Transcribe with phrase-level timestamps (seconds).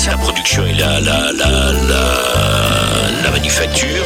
[0.00, 1.50] c'est la production et la, la, la,
[1.90, 2.04] la,
[3.22, 4.04] la manufacture.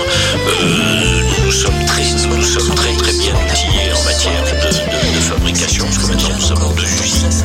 [0.49, 2.03] Euh, nous sommes très,
[2.37, 6.37] nous sommes très, très bien outillés en matière de, de, de fabrication, parce que maintenant
[6.41, 7.45] nous avons deux usines.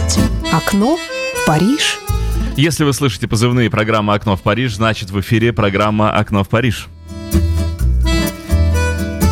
[0.52, 2.00] Окно в Париж.
[2.58, 6.88] Если вы слышите позывные программы «Окно в Париж», значит в эфире программа «Окно в Париж».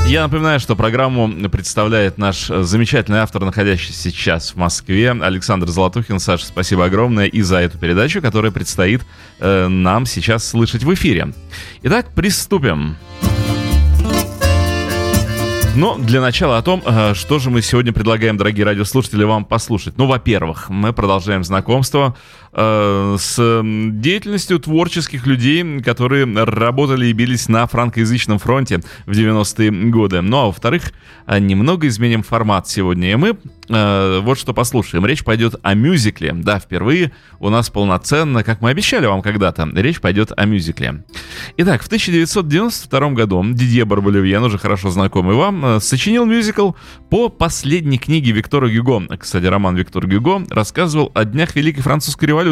[0.08, 6.20] Я напоминаю, что программу представляет наш замечательный автор, находящийся сейчас в Москве, Александр Золотухин.
[6.20, 9.02] Саша, спасибо огромное и за эту передачу, которая предстоит
[9.40, 11.34] э, нам сейчас слышать в эфире.
[11.84, 12.96] Итак, приступим.
[15.78, 19.96] Но для начала о том, э, что же мы сегодня предлагаем, дорогие радиослушатели, вам послушать.
[19.98, 22.16] Ну, во-первых, мы продолжаем знакомство
[22.47, 30.22] э, с деятельностью творческих людей, которые работали и бились на франкоязычном фронте в 90-е годы.
[30.22, 30.92] Ну, а во-вторых,
[31.28, 33.12] э, немного изменим формат сегодня.
[33.12, 33.38] И мы
[33.70, 35.06] э, вот что послушаем.
[35.06, 36.34] Речь пойдет о мюзикле.
[36.34, 41.04] Да, впервые у нас полноценно, как мы обещали вам когда-то, речь пойдет о мюзикле.
[41.58, 46.72] Итак, в 1992 году Дидье Барболевьен, уже хорошо знакомый вам, Э, сочинил мюзикл
[47.10, 49.04] по последней книге Виктора Гюго.
[49.18, 52.47] Кстати, роман Виктор Гюго рассказывал о днях Великой Французской революции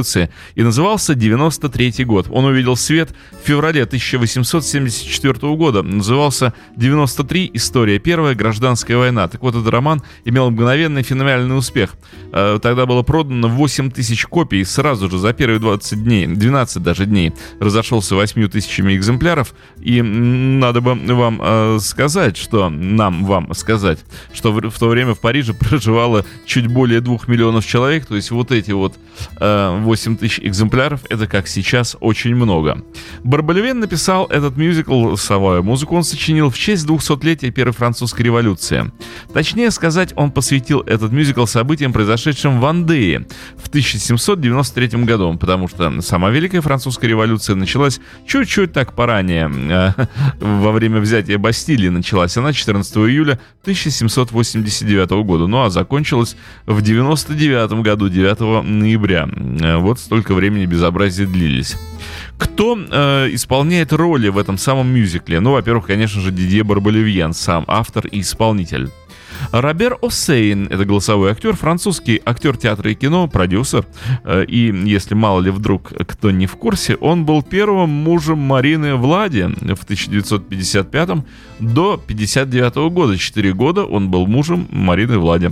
[0.56, 2.28] и назывался «93 год».
[2.30, 5.82] Он увидел свет в феврале 1874 года.
[5.84, 7.52] Назывался «93.
[7.54, 8.00] История.
[8.00, 9.28] Первая гражданская война».
[9.28, 11.96] Так вот, этот роман имел мгновенный феноменальный успех.
[12.34, 17.06] Э, тогда было продано 8 тысяч копий сразу же за первые 20 дней, 12 даже
[17.06, 17.34] дней.
[17.60, 19.54] Разошелся 8 тысячами экземпляров.
[19.80, 24.00] И надо бы вам э, сказать, что на нам вам сказать,
[24.34, 28.52] что в, то время в Париже проживало чуть более двух миллионов человек, то есть вот
[28.52, 28.96] эти вот
[29.40, 32.84] э, 8 тысяч экземпляров, это как сейчас очень много.
[33.24, 38.92] Барбалевен написал этот мюзикл, совую музыку он сочинил в честь 200-летия Первой французской революции.
[39.34, 43.28] Точнее сказать, он посвятил этот мюзикл событиям, произошедшим в Андее
[43.58, 50.06] в 1793 году, потому что сама Великая Французская революция началась чуть-чуть так поранее, э,
[50.40, 57.84] во время взятия Бастилии началась она 14 июля 1789 года, ну а закончилась в 99
[57.84, 59.28] году, 9 ноября.
[59.66, 61.76] Э, вот столько времени безобразия длились.
[62.38, 65.40] Кто э, исполняет роли в этом самом мюзикле?
[65.40, 68.92] Ну, во-первых, конечно же, Дидье Барболевьен, сам автор и исполнитель.
[69.52, 73.86] Робер О'Сейн– это голосовой актер, французский актер театра и кино, продюсер.
[74.24, 78.96] Э, и, если мало ли вдруг кто не в курсе, он был первым мужем Марины
[78.96, 81.08] Влади в 1955
[81.60, 83.18] до 1959 года.
[83.18, 85.52] Четыре года он был мужем Марины Влади.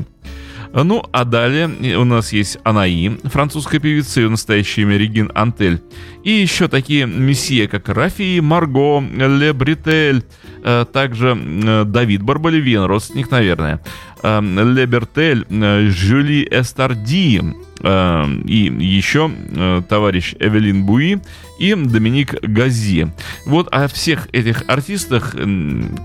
[0.73, 5.83] Ну, а далее у нас есть Анаи, французская певица, ее настоящее имя Регин Антель.
[6.23, 10.23] И еще такие месье, как Рафи, Марго, Ле Бритель,
[10.63, 13.81] э, также э, Давид Барболевин, родственник, наверное,
[14.23, 15.45] э, Ле Бертель,
[15.91, 17.41] Жюли Эстарди,
[17.83, 19.29] и еще
[19.89, 21.19] товарищ Эвелин Буи
[21.59, 23.11] и Доминик Гази.
[23.45, 25.35] Вот о всех этих артистах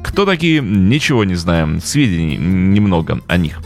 [0.03, 3.61] кто такие, ничего не знаем, сведений немного о них.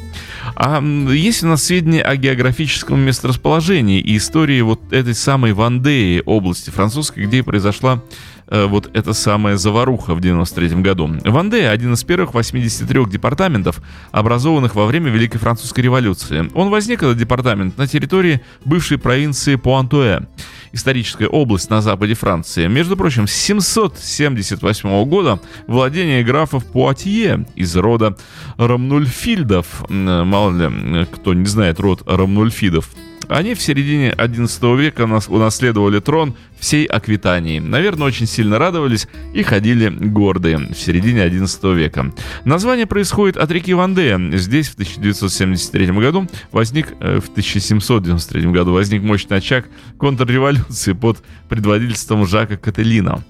[0.57, 6.71] А есть у нас сведения о географическом месторасположении и истории вот этой самой Вандеи, области
[6.71, 8.03] французской, где произошла
[8.53, 11.11] вот эта самая заваруха в 93 году.
[11.25, 13.81] Вандея– один из первых 83 департаментов,
[14.11, 16.51] образованных во время Великой Французской революции.
[16.55, 20.27] Он возник, этот департамент, на территории бывшей провинции Пуантуэ
[20.75, 22.67] историческая область на западе Франции.
[22.67, 28.17] Между прочим, с 778 года владение графов Пуатье из рода
[28.57, 32.89] Рамнульфильдов, мало ли кто не знает род Рамнульфидов,
[33.29, 37.59] они в середине XI века унаследовали трон всей Аквитании.
[37.59, 42.13] Наверное, очень сильно радовались и ходили гордые в середине XI века.
[42.45, 44.21] Название происходит от реки Вандея.
[44.33, 49.67] Здесь в 1973 году возник, э, в 1793 году возник мощный очаг
[49.99, 53.25] контрреволюции под предводительством Жака Кателина.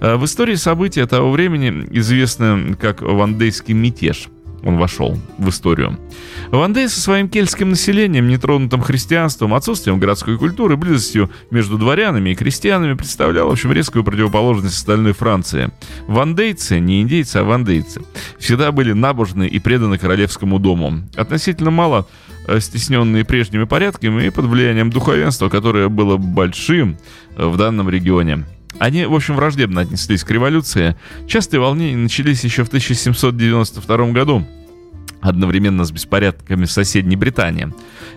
[0.00, 4.28] Э, в истории события того времени известны как Вандейский мятеж–
[4.68, 5.98] он вошел в историю.
[6.50, 12.92] Вандей со своим кельтским населением, нетронутым христианством, отсутствием городской культуры, близостью между дворянами и крестьянами
[12.92, 15.70] представлял, в общем, резкую противоположность остальной Франции.
[16.06, 18.02] Вандейцы, не индейцы, а вандейцы,
[18.38, 21.08] всегда были набожны и преданы королевскому дому.
[21.16, 22.06] Относительно мало
[22.46, 26.98] э, стесненные прежними порядками и под влиянием духовенства, которое было большим
[27.36, 28.44] э, в данном регионе.
[28.78, 30.94] Они, в общем, враждебно отнеслись к революции.
[31.26, 34.46] Частые волнения начались еще в 1792 году,
[35.20, 37.72] одновременно с беспорядками в соседней Британии.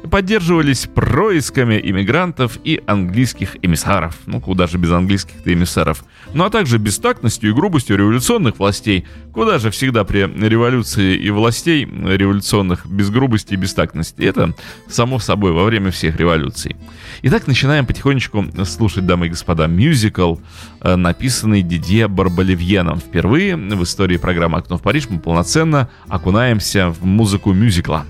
[0.10, 4.18] Поддерживались происками иммигрантов и английских эмиссаров.
[4.26, 6.04] Ну, куда же без английских-то эмиссаров.
[6.34, 9.06] Ну, а также бестактностью и грубостью революционных властей.
[9.34, 14.22] Куда же всегда при революции и властей революционных без грубости и бестактности.
[14.22, 14.54] Это
[14.88, 16.76] само собой во время всех революций.
[17.24, 20.38] Итак, начинаем потихонечку слушать, дамы и господа, мюзикл,
[20.82, 23.00] э, написанный Дидье Барболивьеном.
[23.00, 28.06] Впервые в истории программы «Окно в Париж» мы полноценно окунаемся в музыку мюзикла.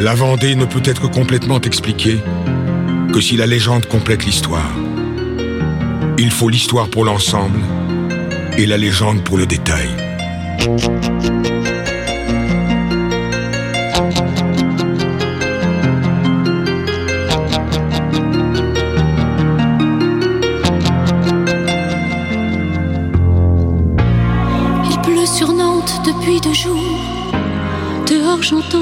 [0.00, 2.22] La Vendée ne peut être complètement expliquée
[3.12, 4.72] que si la légende complète l'histoire.
[6.16, 7.60] Il faut l'histoire pour l'ensemble
[8.56, 9.90] et la légende pour le détail.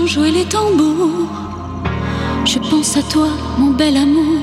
[0.06, 1.28] Jouer les tambours.
[2.44, 4.42] Je pense à toi, mon bel amour.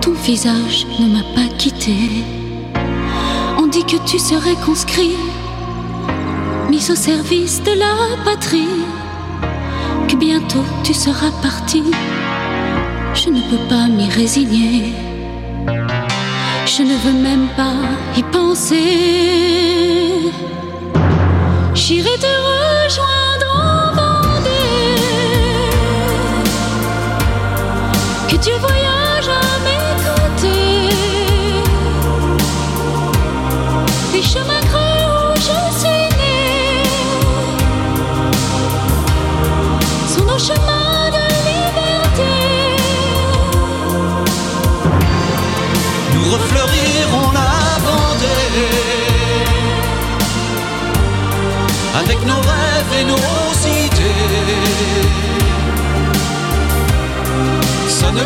[0.00, 1.94] Ton visage ne m'a pas quitté.
[3.58, 5.16] On dit que tu serais conscrit,
[6.68, 8.84] mis au service de la patrie.
[10.08, 11.82] Que bientôt tu seras parti.
[13.14, 14.92] Je ne peux pas m'y résigner.
[16.66, 17.74] Je ne veux même pas
[18.16, 18.76] y penser.
[21.74, 23.29] J'irai te rejoindre
[52.00, 53.59] avec nos rêves et nos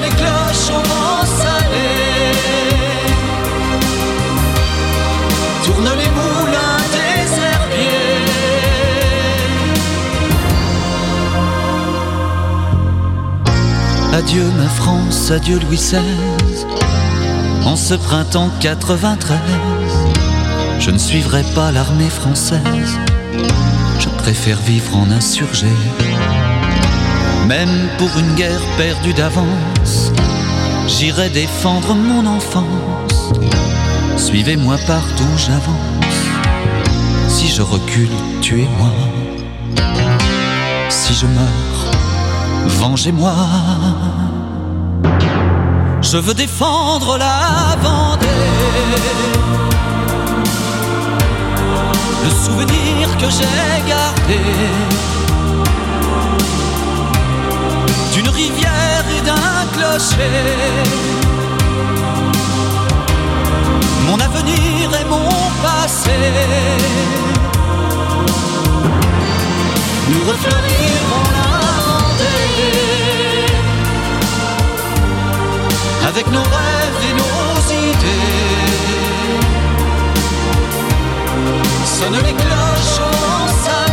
[0.02, 0.82] Les cloches au.
[5.64, 8.24] Tourne les moulins des herbiers.
[14.12, 16.00] Adieu ma France, adieu Louis XVI.
[17.64, 19.38] En ce printemps 93,
[20.80, 22.98] je ne suivrai pas l'armée française
[23.98, 25.66] je préfère vivre en insurgé.
[27.46, 30.10] Même pour une guerre perdue d'avance,
[30.86, 33.32] j'irai défendre mon enfance.
[34.16, 35.94] Suivez-moi partout j'avance.
[37.28, 38.08] Si je recule,
[38.40, 38.90] tuez-moi.
[40.88, 41.90] Si je meurs,
[42.80, 43.34] vengez-moi.
[46.00, 48.26] Je veux défendre la Vendée
[52.24, 54.40] le souvenir que j'ai gardé
[58.14, 60.30] d'une rivière et d'un clocher.
[64.06, 65.28] Mon avenir et mon
[65.64, 66.16] passé.
[70.10, 71.46] Nous refleurirons la
[71.84, 72.44] Vendée
[76.08, 77.54] avec nos rêves et nos
[77.88, 78.64] idées
[81.96, 83.00] sonnent les cloches
[83.64, 83.83] salé.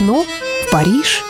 [0.00, 1.22] Окно в Париж.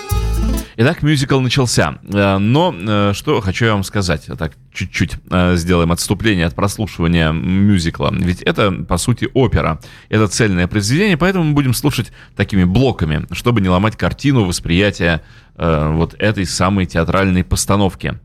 [0.82, 1.99] Итак, мюзикл начался.
[2.10, 7.32] Э, но э, что хочу я вам сказать, так чуть-чуть э, сделаем отступление от прослушивания
[7.32, 8.10] мюзикла.
[8.16, 9.78] Ведь это, по сути, опера.
[10.08, 15.22] Это цельное произведение, поэтому мы будем слушать такими блоками, чтобы не ломать картину восприятия
[15.56, 18.18] вот этой самой театральной постановки.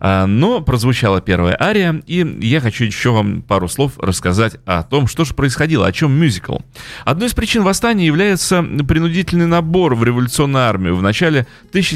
[0.00, 5.06] А, но прозвучала первая ария, и я хочу еще вам пару слов рассказать о том,
[5.06, 6.56] что же происходило, о чем мюзикл.
[7.04, 11.46] Одной из причин восстания является принудительный набор в революционную армию в начале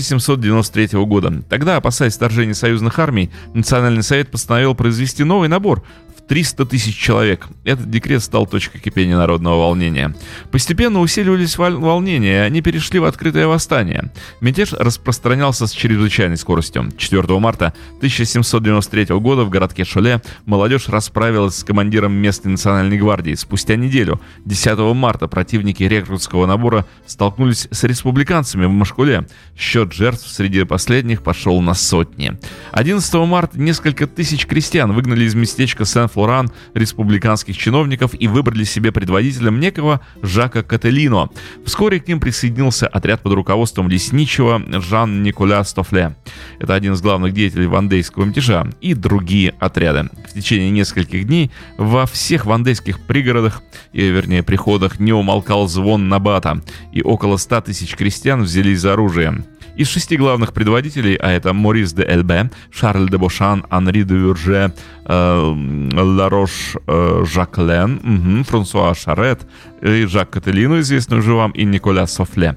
[0.08, 1.42] 1793 года.
[1.48, 5.84] Тогда, опасаясь вторжения союзных армий, Национальный совет постановил произвести новый набор,
[6.28, 7.46] 300 тысяч человек.
[7.64, 10.14] Этот декрет стал точкой кипения народного волнения.
[10.50, 14.10] Постепенно усиливались волнения, они перешли в открытое восстание.
[14.40, 16.90] Мятеж распространялся с чрезвычайной скоростью.
[16.96, 23.34] 4 марта 1793 года в городке Шоле молодежь расправилась с командиром местной национальной гвардии.
[23.34, 29.26] Спустя неделю, 10 марта, противники рекрутского набора столкнулись с республиканцами в Машкуле.
[29.56, 32.38] Счет жертв среди последних пошел на сотни.
[32.72, 38.92] 11 марта несколько тысяч крестьян выгнали из местечка Сен-Флорен Флоран республиканских чиновников и выбрали себе
[38.92, 41.30] предводителем некого Жака Кателино.
[41.64, 46.14] Вскоре к ним присоединился отряд под руководством лесничего Жан-Николя Стофле.
[46.60, 50.10] Это один из главных деятелей вандейского мятежа и другие отряды.
[50.30, 53.60] В течение нескольких дней во всех вандейских пригородах,
[53.92, 56.62] и, вернее приходах, не умолкал звон Набата,
[56.92, 59.42] и около 100 тысяч крестьян взялись за оружие.
[59.74, 64.74] Из шести главных предводителей, а это Морис де Эльбе, Шарль де Бошан, Анри де Вюрже,
[65.06, 65.54] э,
[66.02, 69.46] Ларош э, Жаклен, угу, Франсуа Шарет
[69.80, 72.56] и Жак Кателину, известный уже вам, и Николя Софле.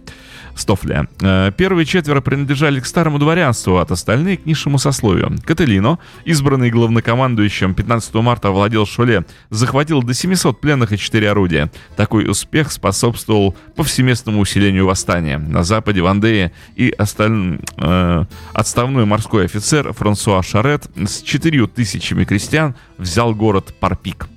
[0.56, 1.08] Стофля.
[1.22, 5.36] Э, первые четверо принадлежали к старому дворянству, от остальных к низшему сословию.
[5.46, 11.70] Кателино, избранный главнокомандующим 15 марта овладел Шоле, захватил до 700 пленных и 4 орудия.
[11.98, 15.38] Такой успех способствовал повсеместному усилению восстания.
[15.38, 17.60] На западе Вандеи и осталь...
[17.78, 24.28] э, отставной морской офицер Франсуа Шарет с 4 тысячами крестьян взял город Парпик.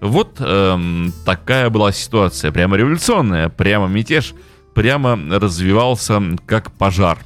[0.00, 4.34] Вот эм, такая была ситуация, прямо революционная, прямо мятеж–
[4.76, 7.18] прямо развивался как пожар.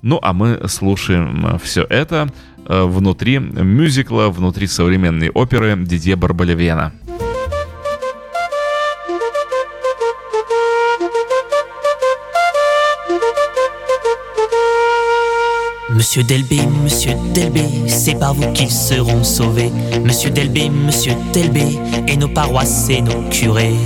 [0.00, 2.28] Ну а мы слушаем все это
[2.66, 6.92] э, внутри мюзикла, внутри современной оперы Дидье Барбалевена.
[15.90, 19.70] Monsieur Delbé, Monsieur Delbé, c'est par vous qu'ils seront sauvés.
[20.04, 23.76] Monsieur Delbé, Monsieur Delbé, et nos paroisses et nos curés.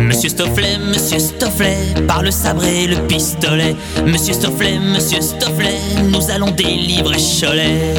[0.00, 1.76] Monsieur Stofflet, Monsieur Stofflet,
[2.06, 3.76] par le sabre et le pistolet.
[4.06, 5.78] Monsieur Stofflet, Monsieur Stofflet,
[6.10, 7.94] nous allons délivrer Cholet.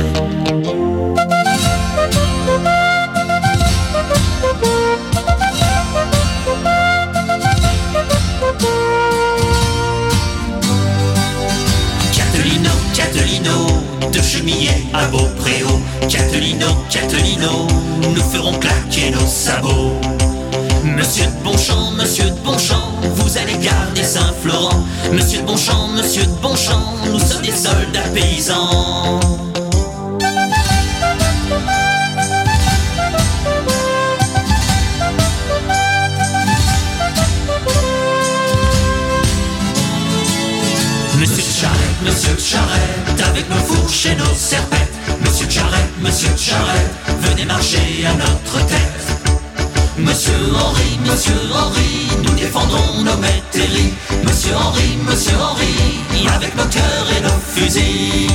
[12.13, 15.79] Catelino, Catelino, de chemillé à Beaupréau.
[16.09, 17.67] Catelino, Catelino,
[18.15, 20.16] nous ferons claquer nos sabots.
[20.95, 24.83] Monsieur de Bonchamp, monsieur de Bonchamp, vous allez garder Saint-Florent.
[25.11, 29.19] Monsieur de Bonchamp, monsieur de Bonchamp, nous sommes des soldats paysans.
[41.19, 44.93] Monsieur de Charette, monsieur de Charette, avec nos fourches et nos serpettes.
[45.21, 46.91] Monsieur de Charette, monsieur de Charette,
[47.21, 49.16] venez marcher à notre tête.
[49.99, 53.93] Monsieur Henri, Monsieur Henri, nous défendrons nos métairies.
[54.23, 58.31] Monsieur Henri, Monsieur Henri, avec nos cœurs et nos fusils.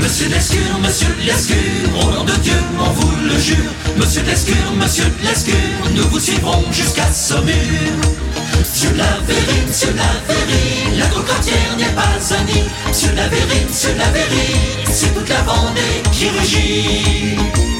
[0.00, 3.56] Monsieur Lescure, Monsieur Lescure, au nom de Dieu, on vous le jure.
[3.96, 5.54] Monsieur Lescure, Monsieur Lescure,
[5.96, 8.25] nous vous suivrons jusqu'à Saumur.
[8.58, 12.64] Monsieur Lavéry, Monsieur Lavéry, la cocotière n'est pas un nid.
[12.88, 17.75] Monsieur Lavéry, Monsieur Lavéry, c'est toute la Vendée qui rugit.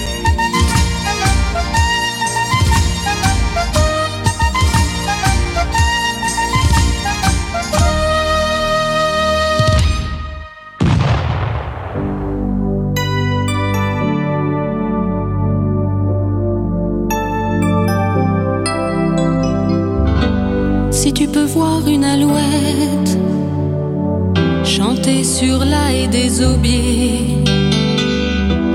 [24.77, 27.39] Chanter sur la haie des aubiers,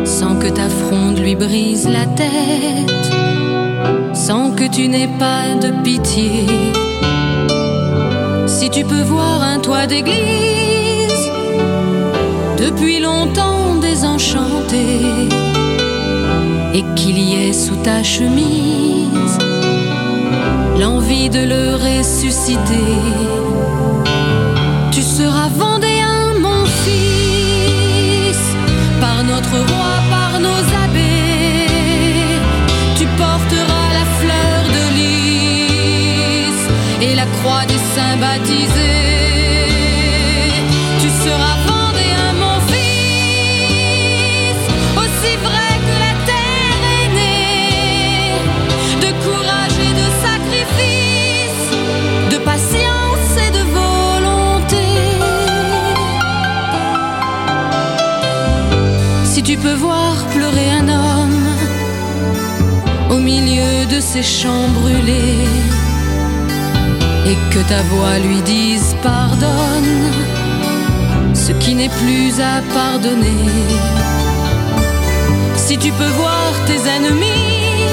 [0.03, 3.11] sans que ta fronde lui brise la tête,
[4.13, 6.47] sans que tu n'aies pas de pitié.
[8.47, 11.31] Si tu peux voir un toit d'église.
[12.57, 14.85] Depuis longtemps désenchanté.
[16.73, 19.37] Et qu'il y ait sous ta chemise.
[20.79, 22.91] L'envie de le ressusciter.
[24.91, 25.70] Tu seras vendéen,
[30.09, 31.67] par nos abbés.
[32.97, 36.59] Tu porteras la fleur de lys
[37.01, 39.10] et la croix des saints baptisés.
[59.61, 61.47] Peux voir pleurer un homme
[63.11, 65.47] au milieu de ces champs brûlés,
[67.29, 69.97] et que ta voix lui dise pardonne
[71.33, 73.49] ce qui n'est plus à pardonner.
[75.55, 77.85] Si tu peux voir tes ennemis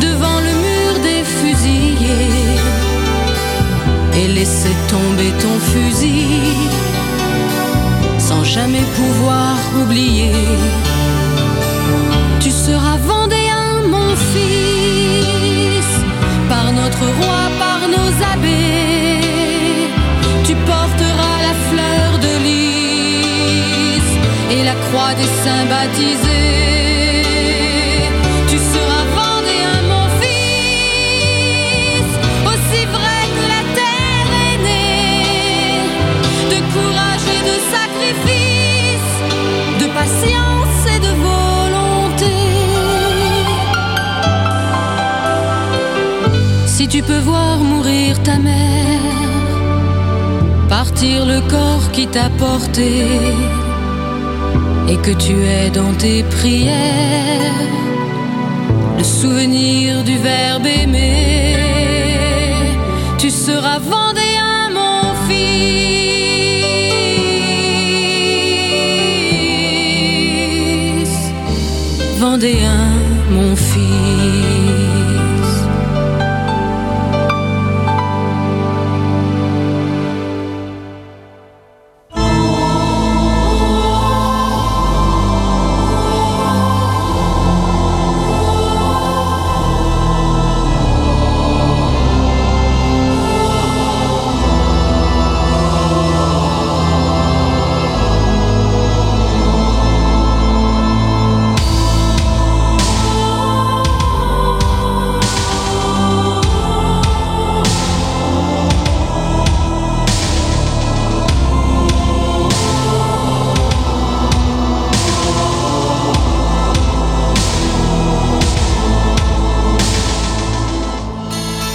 [0.00, 2.58] devant le mur des fusillés
[4.18, 6.40] et laisser tomber ton fusil
[8.54, 10.32] jamais pouvoir oublier,
[12.40, 15.92] tu seras vendéen, mon fils,
[16.48, 19.20] par notre roi, par nos abbés.
[20.46, 24.08] Tu porteras la fleur de lys
[24.54, 26.79] et la croix des saints baptisés.
[46.80, 49.02] Si tu peux voir mourir ta mère,
[50.70, 53.04] partir le corps qui t'a porté,
[54.88, 57.66] et que tu es dans tes prières,
[58.96, 61.58] le souvenir du verbe aimer,
[63.18, 65.52] tu seras vendéen, mon fils,
[72.18, 72.79] vendéen,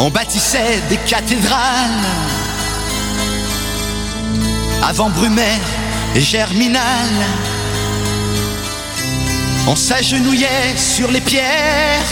[0.06, 2.06] On bâtissait des cathédrales
[4.84, 5.68] avant Brumaire
[6.13, 7.10] et Germinal.
[9.68, 12.06] On s'agenouillait sur les pierres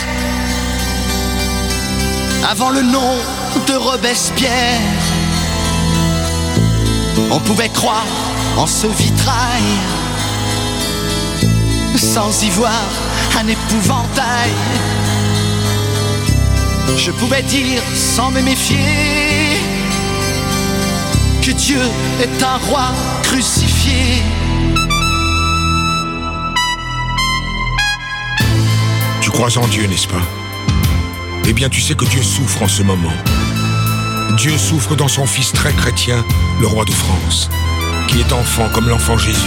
[2.50, 3.14] avant le nom
[3.68, 4.82] de Robespierre.
[7.30, 8.08] On pouvait croire
[8.58, 9.62] en ce vitrail
[11.96, 12.90] sans y voir
[13.40, 14.50] un épouvantail.
[16.98, 18.78] Je pouvais dire sans me méfier
[21.42, 21.80] que Dieu
[22.22, 22.94] est un roi
[23.24, 24.24] crucifié.
[29.22, 30.22] Tu crois en Dieu, n'est-ce pas?
[31.46, 33.14] Eh bien, tu sais que Dieu souffre en ce moment.
[34.38, 36.24] Dieu souffre dans son Fils très chrétien,
[36.62, 37.50] le roi de France,
[38.08, 39.40] qui est enfant comme l'enfant Jésus,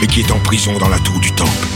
[0.00, 1.68] et qui est en prison dans la tour du temple.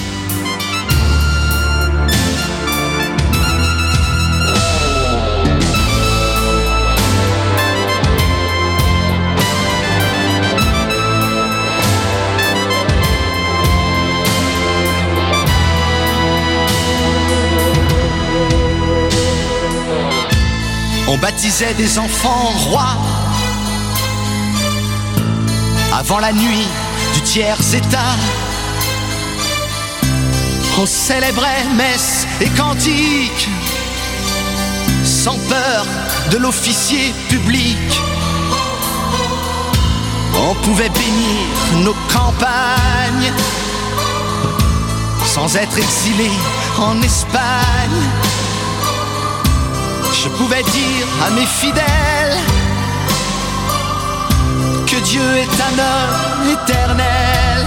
[21.16, 22.94] On baptisait des enfants rois
[25.98, 26.68] avant la nuit
[27.14, 28.14] du tiers état.
[30.78, 33.48] On célébrait messe et cantiques
[35.04, 35.86] sans peur
[36.32, 37.78] de l'officier public.
[40.38, 43.32] On pouvait bénir nos campagnes
[45.24, 46.30] sans être exilé
[46.78, 48.02] en Espagne.
[50.22, 52.36] Je pouvais dire à mes fidèles
[54.86, 57.66] que Dieu est d'un homme éternel.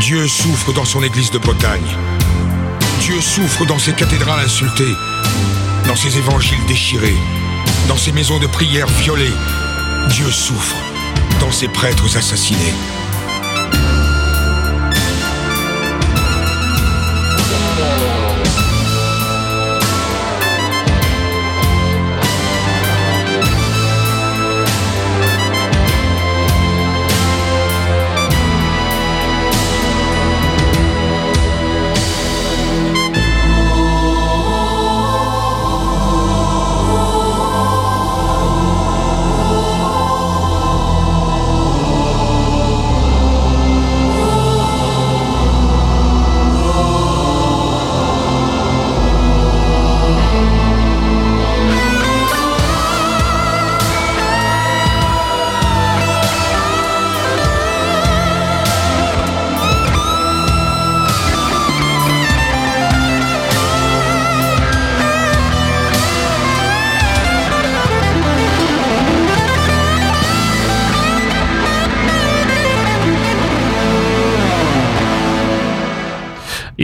[0.00, 1.96] Dieu souffre dans son église de Bretagne.
[3.00, 4.94] Dieu souffre dans ses cathédrales insultées,
[5.86, 7.16] dans ses évangiles déchirés,
[7.88, 9.34] dans ses maisons de prière violées.
[10.10, 10.76] Dieu souffre
[11.40, 12.74] dans ses prêtres assassinés.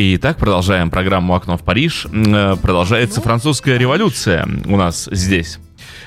[0.02, 2.06] Итак, продолжаем программу «Окно в Париж».
[2.10, 5.58] Э, продолжается французская революция у нас здесь.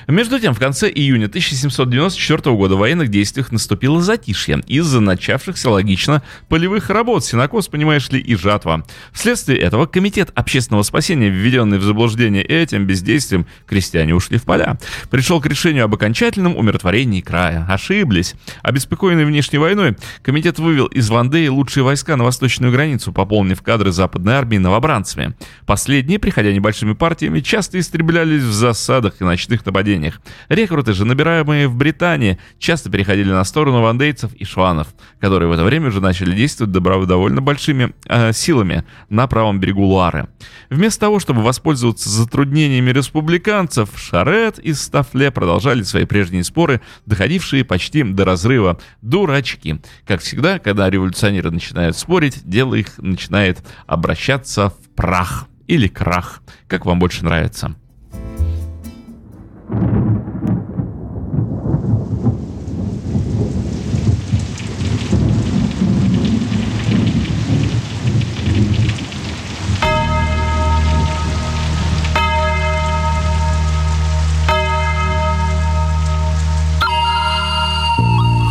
[0.06, 6.22] Между тем, в конце июня 1794 года в военных действиях наступило затишье из-за начавшихся логично
[6.48, 8.84] полевых работ, синокос, понимаешь ли, и жатва.
[9.12, 14.78] Вследствие этого Комитет общественного спасения, введенный в заблуждение этим бездействием, крестьяне ушли в поля.
[15.10, 17.66] Пришел к решению об окончательном умиротворении края.
[17.68, 18.34] Ошиблись.
[18.62, 24.34] Обеспокоенный внешней войной, комитет вывел из Вандеи лучшие войска на восточную границу, пополнив кадры западной
[24.34, 25.34] армии новобранцами.
[25.66, 30.20] Последние, приходя небольшими партиями, часто истреблялись в засадах и ночных нападениях нападениях.
[30.48, 34.88] Рекруты же, набираемые в Британии, часто переходили на сторону вандейцев и шванов,
[35.20, 40.28] которые в это время уже начали действовать довольно большими э, силами на правом берегу Луары.
[40.70, 48.02] Вместо того, чтобы воспользоваться затруднениями республиканцев, Шарет и Стафле продолжали свои прежние споры, доходившие почти
[48.02, 48.78] до разрыва.
[49.02, 49.80] Дурачки.
[50.06, 56.86] Как всегда, когда революционеры начинают спорить, дело их начинает обращаться в прах или крах, как
[56.86, 57.74] вам больше нравится.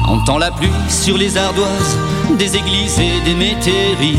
[0.07, 1.97] Entend la pluie sur les ardoises
[2.37, 4.17] des églises et des métairies.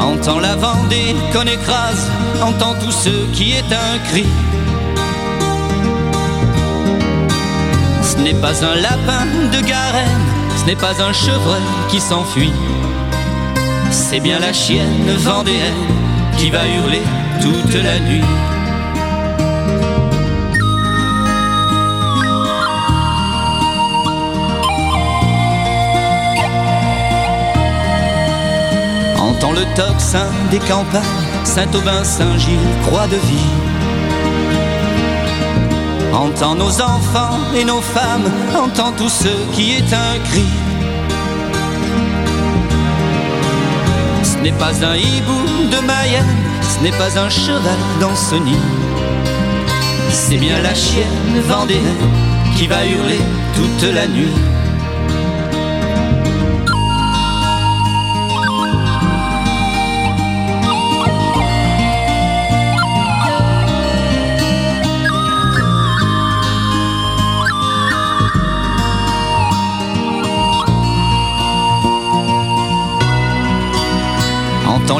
[0.00, 2.10] Entend la Vendée qu'on écrase,
[2.44, 4.26] entend tout ce qui est un cri.
[8.02, 10.26] Ce n'est pas un lapin de Garenne,
[10.58, 12.52] ce n'est pas un chevreuil qui s'enfuit.
[13.90, 15.88] C'est bien la chienne vendéenne
[16.36, 17.02] qui va hurler
[17.40, 18.24] toute la nuit.
[29.18, 31.02] Entend le tocsin des campagnes,
[31.44, 33.52] Saint-Aubin, Saint-Gilles, Croix de Vie.
[36.12, 40.44] Entend nos enfants et nos femmes, entend tout ce qui est un cri.
[44.22, 46.24] Ce n'est pas un hibou de Mayenne,
[46.62, 48.14] ce n'est pas un cheval dans.
[50.10, 52.10] C'est bien la chienne vendéenne
[52.56, 53.20] qui va hurler
[53.54, 54.53] toute la nuit.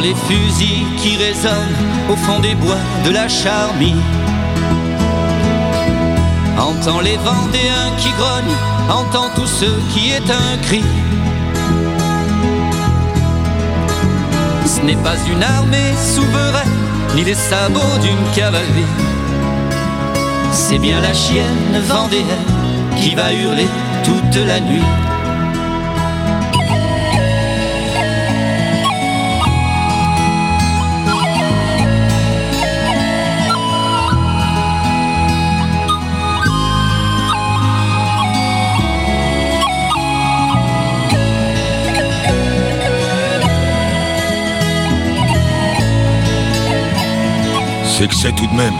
[0.02, 1.76] Les fusils qui résonnent
[2.10, 2.76] au fond des bois
[3.06, 3.94] de la Charmie.
[6.58, 8.58] Entend les Vendéens qui grognent,
[8.90, 10.82] entend tout ce qui est un cri.
[14.66, 16.76] Ce n'est pas une armée souveraine,
[17.14, 18.92] ni les sabots d'une cavalerie.
[20.52, 22.26] C'est bien la chienne vendéenne
[22.96, 23.68] qui va hurler
[24.04, 25.13] toute la nuit.
[48.12, 48.74] C'est tout de même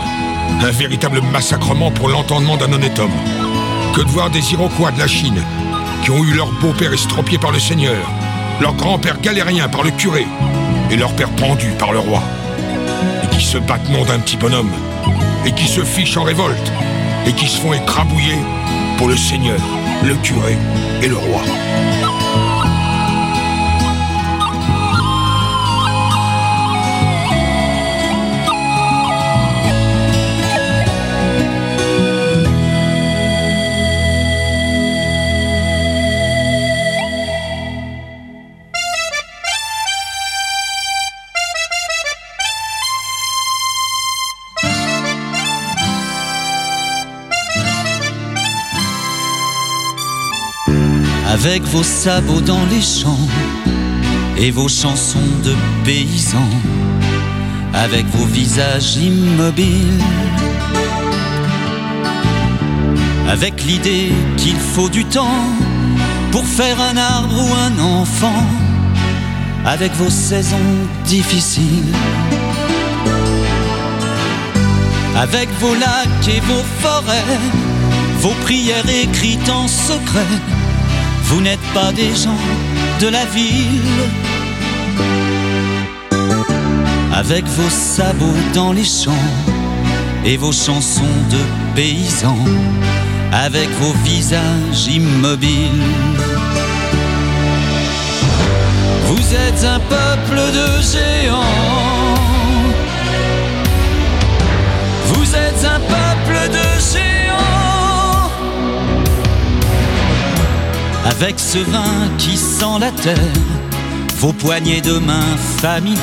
[0.61, 3.11] Un véritable massacrement pour l'entendement d'un honnête homme.
[3.93, 5.41] Que de voir des Iroquois de la Chine
[6.03, 7.97] qui ont eu leur beau-père estropié par le Seigneur,
[8.61, 10.27] leur grand-père galérien par le curé
[10.91, 12.21] et leur père pendu par le roi.
[13.23, 14.71] Et qui se battent nom d'un petit bonhomme,
[15.45, 16.71] et qui se fichent en révolte,
[17.25, 18.37] et qui se font écrabouiller
[18.97, 19.59] pour le Seigneur,
[20.03, 20.57] le curé
[21.01, 21.41] et le roi.
[51.65, 53.27] Vos sabots dans les champs
[54.37, 56.53] et vos chansons de paysans,
[57.73, 60.03] avec vos visages immobiles,
[63.29, 65.45] avec l'idée qu'il faut du temps
[66.31, 68.45] pour faire un arbre ou un enfant,
[69.65, 70.57] avec vos saisons
[71.05, 71.93] difficiles.
[75.17, 77.39] Avec vos lacs et vos forêts,
[78.19, 80.35] vos prières écrites en secret,
[81.27, 82.43] vous n'êtes pas des gens
[82.99, 83.81] de la ville.
[87.13, 89.31] Avec vos sabots dans les champs
[90.23, 91.41] et vos chansons de
[91.75, 92.45] paysans,
[93.31, 95.93] avec vos visages immobiles.
[99.07, 102.15] Vous êtes un peuple de géants.
[105.13, 106.04] Vous êtes un peuple
[111.05, 113.15] Avec ce vin qui sent la terre,
[114.19, 116.01] vos poignées de main familières,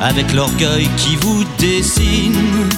[0.00, 2.68] avec l'orgueil qui vous dessine.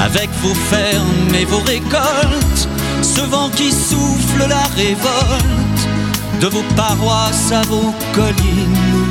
[0.00, 2.68] Avec vos fermes et vos récoltes,
[3.02, 5.68] ce vent qui souffle la révolte
[6.40, 9.10] de vos paroisses à vos collines.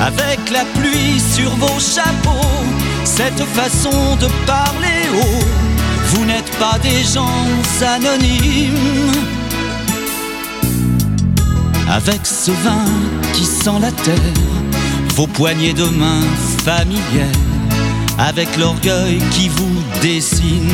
[0.00, 2.64] Avec la pluie sur vos chapeaux,
[3.04, 5.65] cette façon de parler haut,
[6.08, 7.46] vous n'êtes pas des gens
[7.82, 9.12] anonymes.
[11.90, 12.84] Avec ce vin
[13.32, 14.40] qui sent la terre,
[15.14, 16.20] vos poignées de main
[16.64, 17.26] familières,
[18.18, 20.70] avec l'orgueil qui vous dessine.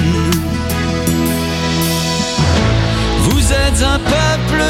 [3.21, 4.62] Vous êtes un peuple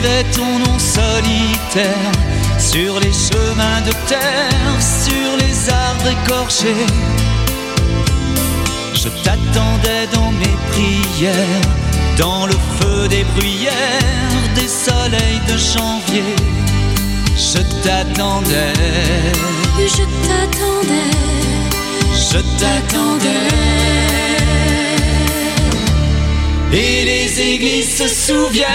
[0.00, 2.12] J'écrivais ton nom solitaire
[2.58, 6.86] sur les chemins de terre, sur les arbres écorchés.
[8.94, 11.60] Je t'attendais dans mes prières,
[12.18, 13.72] dans le feu des bruyères,
[14.54, 16.36] des soleils de janvier.
[17.36, 18.72] Je t'attendais,
[19.78, 21.10] Je t'attendais,
[22.14, 24.29] je t'attendais.
[26.72, 28.68] Et les églises se souviennent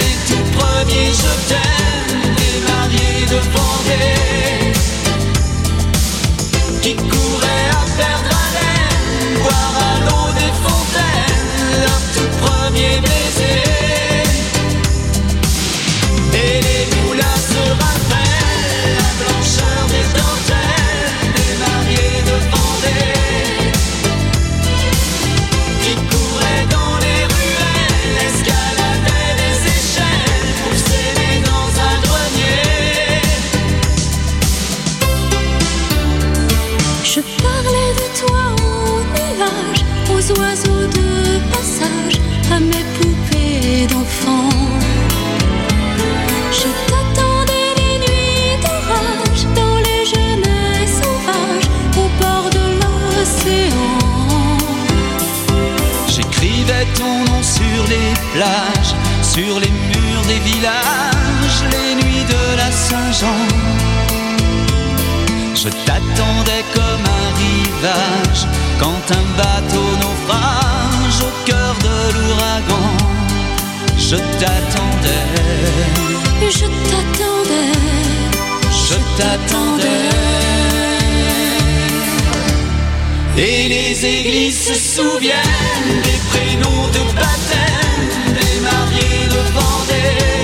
[0.00, 4.72] des tout premiers je t'aime, des mariés de Vendée
[6.80, 13.77] qui couraient à perdre haleine, boire à l'eau des fontaines leur tout premier baiser.
[40.36, 42.20] Oiseaux de passage,
[42.52, 44.48] à mes poupées d'enfants.
[46.52, 53.98] Je t'attendais les nuits d'orage, dans les jeunesses sauvages, au bord de l'océan.
[56.08, 62.70] J'écrivais ton nom sur les plages, sur les murs des villages, les nuits de la
[62.70, 63.44] Saint-Jean.
[65.54, 68.46] Je t'attendais comme un rivage,
[68.78, 69.88] quand un bateau
[70.30, 72.96] au cœur de l'ouragan.
[73.96, 75.28] Je t'attendais,
[76.50, 77.72] Je t'attendais,
[78.88, 80.08] je t'attendais.
[83.36, 90.37] Et les églises se souviennent des prénoms de baptême des mariés de Vendée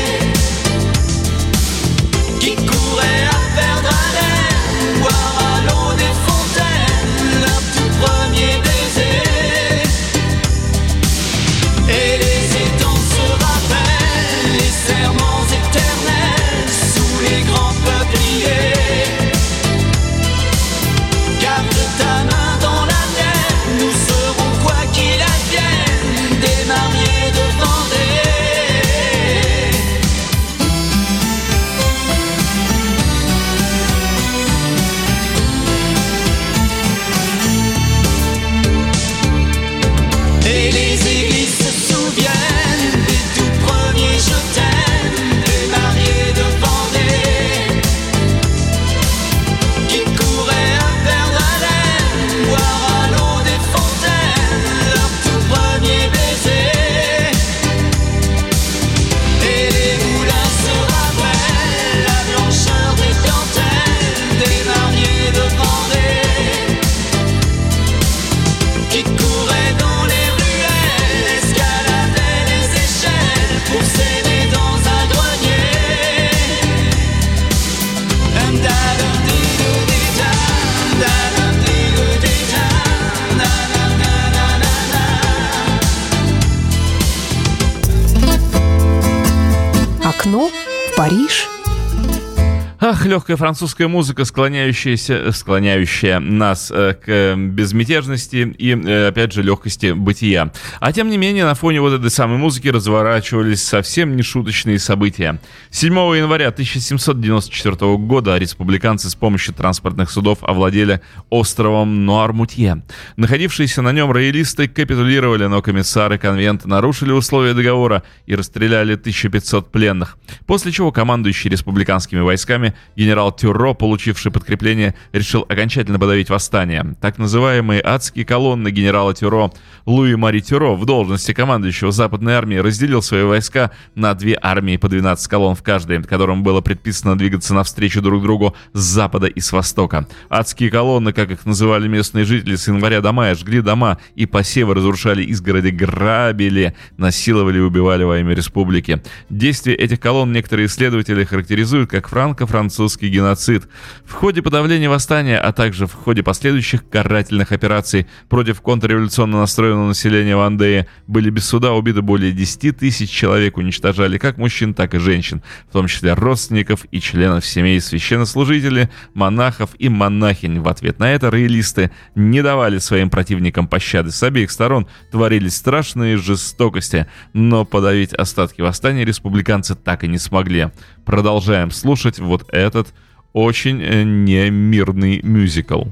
[93.05, 99.93] легкая французская музыка, склоняющаяся, склоняющая нас э, к э, безмятежности и, э, опять же, легкости
[99.93, 100.53] бытия.
[100.81, 105.41] А тем не менее, на фоне вот этой самой музыки разворачивались совсем нешуточные события.
[105.71, 111.01] 7 января 1794 года республиканцы с помощью транспортных судов овладели
[111.31, 112.83] островом Нуармутье.
[113.17, 120.19] Находившиеся на нем роялисты капитулировали, но комиссары конвента нарушили условия договора и расстреляли 1500 пленных.
[120.47, 126.95] После чего командующий республиканскими войсками генерал Тюро, получивший подкрепление, решил окончательно подавить восстание.
[127.01, 129.53] Так называемые адские колонны генерала Тюро
[129.87, 134.89] Луи Мари Тюро в должности командующего Западной армии разделил свои войска на две армии по
[134.89, 139.53] 12 колонн в каждой, которым было предписано двигаться навстречу друг другу с запада и с
[139.53, 140.07] востока.
[140.29, 144.75] Адские колонны, как их называли местные жители, с января до мая жгли дома и посевы
[144.75, 149.03] разрушали изгороди, грабили, насиловали и убивали во имя республики.
[149.29, 153.67] Действия этих колонн некоторые исследователи характеризуют как франко-французские французский геноцид.
[154.05, 160.37] В ходе подавления восстания, а также в ходе последующих карательных операций против контрреволюционно настроенного населения
[160.37, 165.43] Вандеи были без суда убиты более 10 тысяч человек, уничтожали как мужчин, так и женщин,
[165.71, 170.61] в том числе родственников и членов семей священнослужителей, монахов и монахинь.
[170.61, 174.11] В ответ на это роялисты не давали своим противникам пощады.
[174.11, 180.69] С обеих сторон творились страшные жестокости, но подавить остатки восстания республиканцы так и не смогли.
[181.07, 182.94] Продолжаем слушать вот этот
[183.34, 185.84] очень э, немирный мюзикл.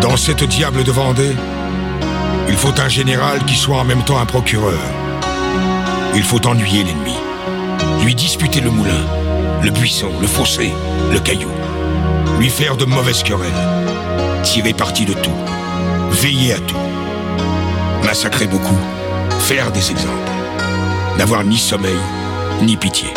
[0.00, 1.34] Dans cette diable de Vendée,
[2.48, 4.78] il faut un général qui soit en même temps un procureur.
[6.14, 7.16] Il faut ennuyer l'ennemi,
[8.04, 9.04] lui disputer le moulin,
[9.62, 10.72] le buisson, le fossé,
[11.12, 11.50] le caillou,
[12.38, 13.50] lui faire de mauvaises querelles,
[14.42, 15.38] tirer parti de tout,
[16.10, 16.76] veiller à tout,
[18.04, 18.78] massacrer beaucoup,
[19.40, 20.27] faire des exemples,
[21.19, 21.99] n'avoir ni sommeil,
[22.61, 23.09] ni pitié.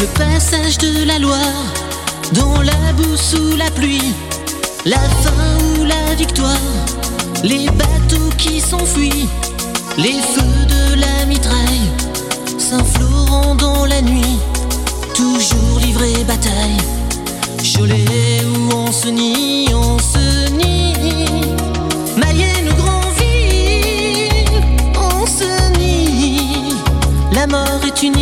[0.00, 1.38] Le passage de la Loire,
[2.32, 4.12] dans la boue sous la pluie,
[4.84, 6.56] la fin ou la victoire,
[7.44, 9.28] les bateaux qui s'enfuient,
[9.98, 11.88] les feux de la mitraille,
[12.58, 14.40] Saint-Florent dans la nuit,
[15.14, 16.78] toujours livré bataille,
[17.64, 20.92] Cholet où on se nie, on se nie,
[22.14, 24.60] Mayenne ou Grandville,
[24.94, 25.24] on
[27.34, 28.18] la mort est une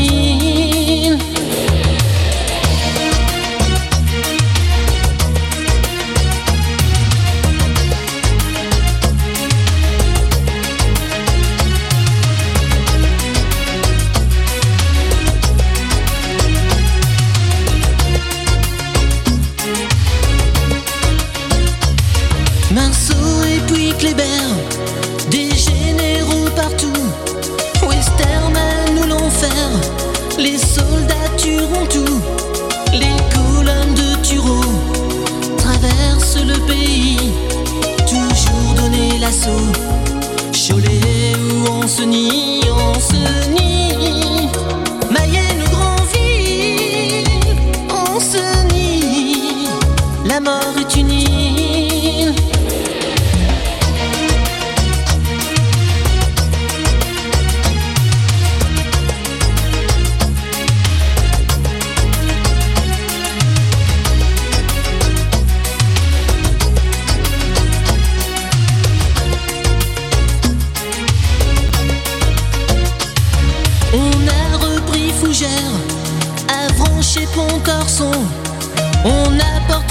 [30.73, 32.21] soldats tueront tout.
[32.93, 34.61] Les colonnes de Turo
[35.59, 37.33] traversent le pays,
[38.07, 39.71] toujours donner l'assaut.
[40.53, 43.12] Cholet où on se nie, on se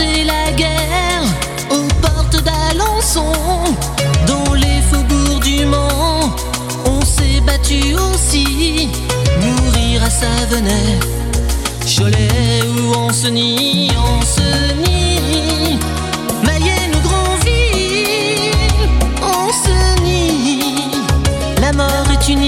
[0.01, 1.23] porté la guerre
[1.69, 3.33] aux portes d'Alençon.
[4.27, 6.35] Dans les faubourgs du Mans,
[6.85, 8.89] on s'est battu aussi.
[9.41, 10.99] Mourir à Savenay,
[11.85, 12.63] Cholet
[12.97, 13.91] on se nie.
[16.43, 18.51] Mayenne ou Grandville,
[20.03, 20.91] nie.
[21.61, 22.43] La mort est une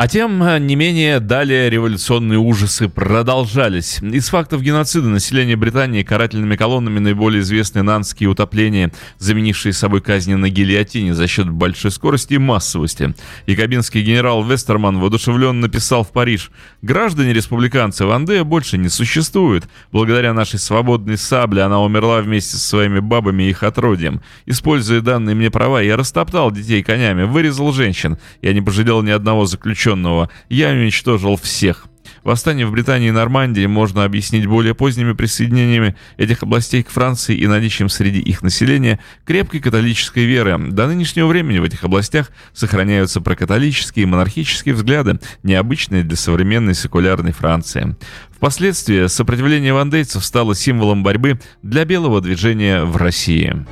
[0.00, 4.00] А тем э, не менее далее революционные ужасы продолжались.
[4.00, 10.48] Из фактов геноцида населения Британии карательными колоннами наиболее известны нанские утопления, заменившие собой казни на
[10.48, 13.14] гильотине за счет большой скорости и массовости.
[13.44, 19.68] Якобинский генерал Вестерман воодушевленно написал в Париж «Граждане республиканцы, Вандея больше не существует.
[19.92, 24.22] Благодаря нашей свободной сабле она умерла вместе со своими бабами и их отродьем.
[24.46, 28.16] Используя данные мне права, я растоптал детей конями, вырезал женщин.
[28.40, 29.89] Я не пожалел ни одного заключенного.
[30.48, 31.86] Я уничтожил всех.
[32.22, 37.46] Восстание в Британии и Нормандии можно объяснить более поздними присоединениями этих областей к Франции и
[37.46, 40.58] наличием среди их населения крепкой католической веры.
[40.58, 47.32] До нынешнего времени в этих областях сохраняются прокатолические и монархические взгляды, необычные для современной секулярной
[47.32, 47.96] Франции.
[48.36, 53.64] Впоследствии сопротивление вандейцев стало символом борьбы для белого движения в России.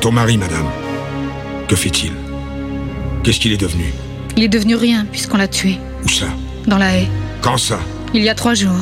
[0.00, 0.66] Ton mari, madame
[1.68, 2.12] Que fait-il?
[3.22, 3.92] Qu'est-ce qu'il est devenu?
[4.36, 5.78] Il est devenu rien puisqu'on l'a tué.
[6.04, 6.26] Où ça?
[6.66, 7.08] Dans la haie.
[7.42, 7.78] Quand ça?
[8.14, 8.80] Il y a trois jours.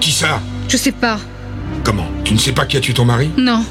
[0.00, 0.40] Qui ça?
[0.68, 1.18] Je sais pas.
[1.82, 2.06] Comment?
[2.24, 3.30] Tu ne sais pas qui a tué ton mari?
[3.36, 3.64] Non.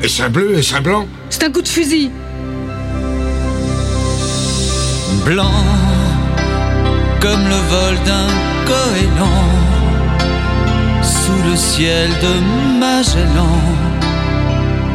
[0.00, 0.56] Est-ce un bleu?
[0.58, 1.08] Est-ce un blanc?
[1.30, 2.10] C'est un coup de fusil.
[5.24, 5.50] Blanc
[7.20, 8.28] comme le vol d'un
[8.66, 9.48] goéland
[11.02, 13.58] sous le ciel de Magellan,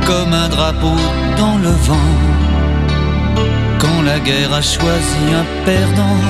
[0.09, 0.97] comme un drapeau
[1.37, 2.11] dans le vent.
[3.81, 6.21] Quand la guerre a choisi un perdant.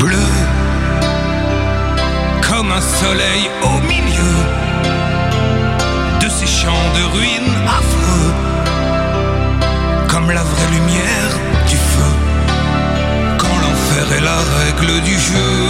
[0.00, 0.30] Bleu
[2.48, 4.36] comme un soleil au milieu
[6.22, 8.32] de ces champs de ruines affreux,
[10.10, 11.32] comme la vraie lumière
[11.70, 12.12] du feu.
[13.42, 13.58] Quand
[14.60, 15.67] règles du jeu.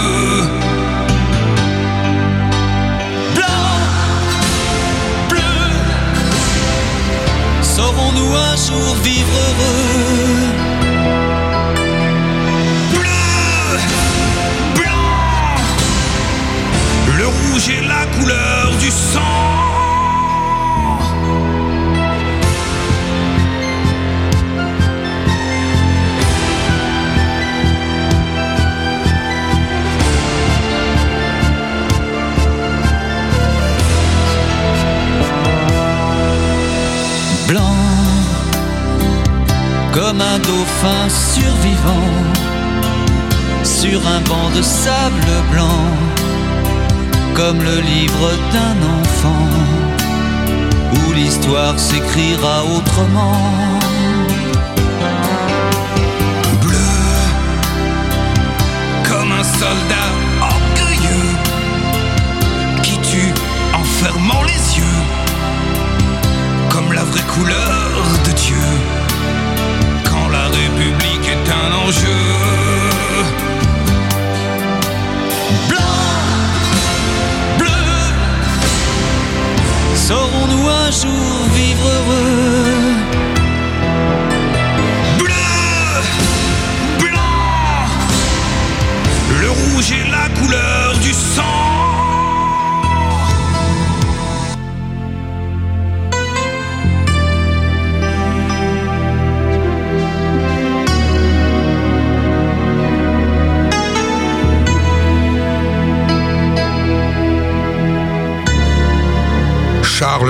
[52.41, 53.48] Autrement.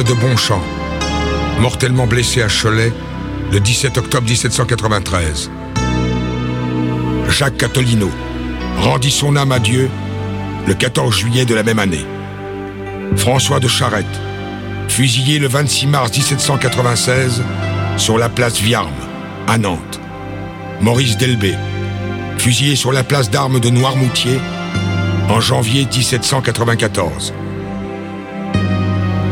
[0.10, 0.62] De Bonchamp,
[1.60, 2.91] mortellement blessé à Cholet
[3.51, 5.51] le 17 octobre 1793.
[7.30, 8.10] Jacques Catolino
[8.80, 9.88] rendit son âme à Dieu
[10.66, 12.05] le 14 juillet de la même année.
[13.18, 14.05] François de Charette,
[14.88, 17.43] fusillé le 26 mars 1796
[17.97, 18.89] sur la place Viarme,
[19.47, 19.99] à Nantes.
[20.82, 21.53] Maurice Delbé,
[22.39, 24.39] fusillé sur la place d'armes de Noirmoutier
[25.30, 27.34] en janvier 1794.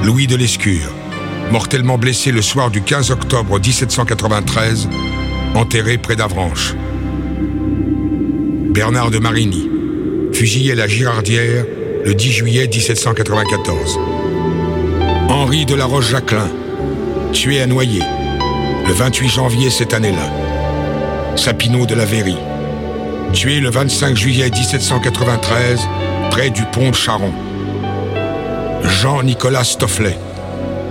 [0.08, 0.90] Louis de Lescure,
[1.52, 4.88] mortellement blessé le soir du 15 octobre 1793,
[5.54, 6.76] enterré près d'Avranches.
[8.70, 9.70] Bernard de Marigny,
[10.32, 11.66] fusillé à la Girardière
[12.06, 14.00] le 10 juillet 1794.
[15.28, 16.52] Henri de la Roche-Jacquelin,
[17.34, 18.04] tué à Noyer
[18.88, 20.32] le 28 janvier cette année-là.
[21.36, 22.38] Sapineau de la Véry,
[23.34, 25.82] tué le 25 juillet 1793
[26.32, 27.34] près du pont de Charon.
[28.88, 30.18] Jean-Nicolas Stofflet,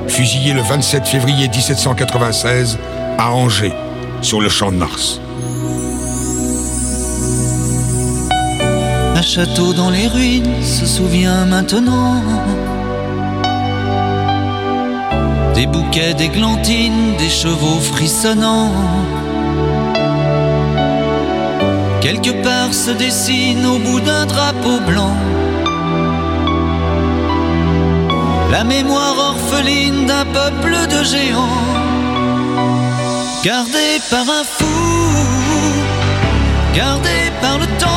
[0.07, 2.79] fusillé le 27 février 1796
[3.19, 3.73] à Angers,
[4.23, 5.21] sur le champ de Mars.
[9.15, 12.23] Un château dans les ruines se souvient maintenant.
[15.55, 18.73] Des bouquets d'églantines, des chevaux frissonnants.
[22.03, 25.17] Quelque part se dessine au bout d'un drapeau blanc
[28.57, 31.63] La mémoire orpheline d'un peuple de géants
[33.45, 34.79] Gardé par un fou,
[36.75, 37.97] gardé par le temps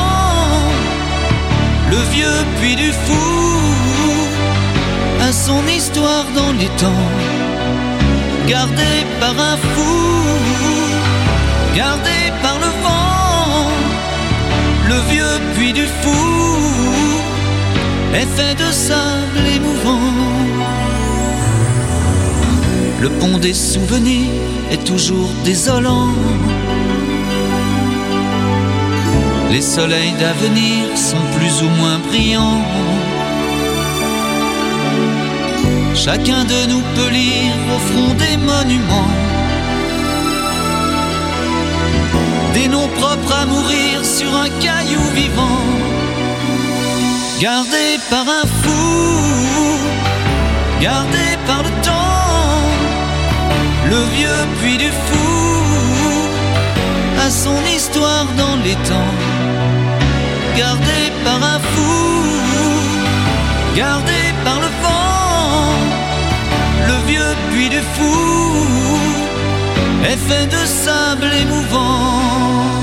[1.90, 3.26] le vieux puits du fou
[5.22, 7.08] a son histoire dans les temps,
[8.46, 8.92] gardé
[9.22, 9.96] par un fou,
[11.74, 13.70] gardé par le vent.
[14.90, 17.19] Le vieux puits du fou
[18.14, 20.00] fait de sable émouvant.
[23.02, 24.30] Le pont des souvenirs
[24.72, 26.14] est toujours désolant.
[29.52, 32.64] Les soleils d'avenir sont plus ou moins brillants.
[35.96, 39.30] Chacun de nous peut lire au front des monuments
[42.54, 45.62] des noms propres à mourir sur un caillou vivant,
[47.40, 49.80] gardé par un fou,
[50.82, 52.64] gardé par le temps,
[53.90, 55.20] le vieux puits du fou
[57.26, 59.16] a son histoire dans les temps
[60.60, 61.92] gardé par un fou,
[63.76, 65.74] gardé par le vent.
[66.90, 68.18] Le vieux puits du fou
[70.12, 72.79] est fait de sable émouvant.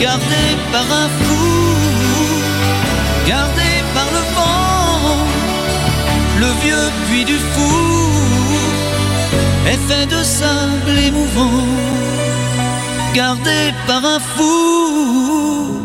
[0.00, 1.46] Gardé par un fou,
[3.26, 5.18] gardé par le vent,
[6.38, 7.74] le vieux puits du fou
[9.66, 11.66] est fait de sable émouvant,
[13.14, 15.80] gardé par un fou,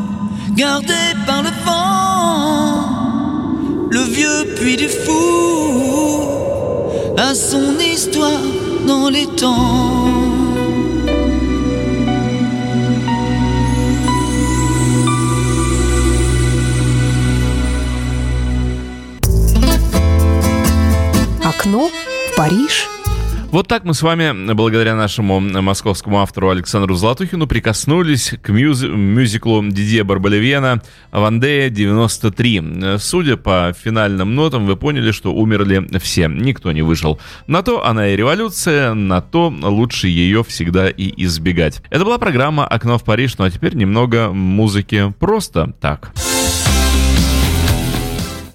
[0.51, 2.85] gardé par le vent,
[3.89, 6.21] le vieux puits du fou
[7.17, 8.45] a son histoire
[8.87, 10.34] dans les temps.
[21.65, 22.87] Окно в Париж.
[23.49, 29.65] Вот так мы с вами, благодаря нашему московскому автору Александру Златухину, прикоснулись к мюз- мюзиклу
[29.67, 32.99] Дидье Барбалевена «Вандея 93».
[32.99, 37.19] Судя по финальным нотам, вы поняли, что умерли все, никто не выжил.
[37.47, 41.81] На то она и революция, на то лучше ее всегда и избегать.
[41.89, 46.11] Это была программа «Окно в Париж», ну а теперь немного музыки просто так.
[46.13, 46.34] Так.